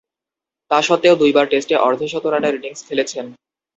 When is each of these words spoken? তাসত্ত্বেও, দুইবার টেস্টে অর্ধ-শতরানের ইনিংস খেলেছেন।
তাসত্ত্বেও, 0.71 1.15
দুইবার 1.15 1.45
টেস্টে 1.47 1.75
অর্ধ-শতরানের 1.77 2.53
ইনিংস 2.55 2.81
খেলেছেন। 2.87 3.25